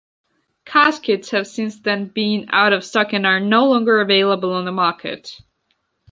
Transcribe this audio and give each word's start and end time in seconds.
Caskets 0.65 1.29
have 1.29 1.45
since 1.45 1.79
then 1.79 2.07
been 2.07 2.49
out 2.51 2.73
of 2.73 2.83
stock 2.83 3.13
and 3.13 3.23
are 3.27 3.39
no 3.39 3.67
longer 3.67 4.01
available 4.01 4.51
on 4.51 4.65
the 4.65 4.71
market. 4.71 5.37